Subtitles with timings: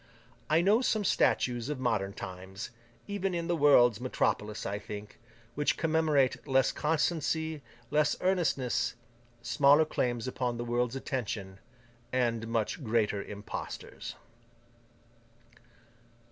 [0.49, 6.71] I know some statues of modern times—even in the World's metropolis, I think—which commemorate less
[6.71, 8.95] constancy, less earnestness,
[9.43, 11.59] smaller claims upon the world's attention,
[12.11, 14.15] and much greater impostors.